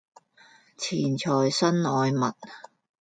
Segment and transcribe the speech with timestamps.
[0.77, 2.33] 錢財身外物